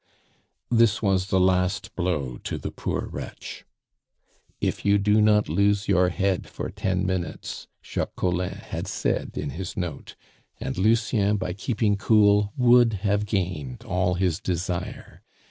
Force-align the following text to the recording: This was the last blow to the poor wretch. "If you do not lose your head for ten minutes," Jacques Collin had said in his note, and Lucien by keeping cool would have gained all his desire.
This 0.71 1.03
was 1.03 1.27
the 1.27 1.39
last 1.39 1.95
blow 1.95 2.39
to 2.39 2.57
the 2.57 2.71
poor 2.71 3.05
wretch. 3.05 3.65
"If 4.59 4.83
you 4.83 4.97
do 4.97 5.21
not 5.21 5.47
lose 5.47 5.87
your 5.87 6.09
head 6.09 6.49
for 6.49 6.71
ten 6.71 7.05
minutes," 7.05 7.67
Jacques 7.83 8.15
Collin 8.15 8.49
had 8.55 8.87
said 8.87 9.37
in 9.37 9.51
his 9.51 9.77
note, 9.77 10.15
and 10.59 10.75
Lucien 10.75 11.37
by 11.37 11.53
keeping 11.53 11.97
cool 11.97 12.51
would 12.57 12.93
have 13.05 13.27
gained 13.27 13.83
all 13.83 14.15
his 14.15 14.39
desire. 14.39 15.21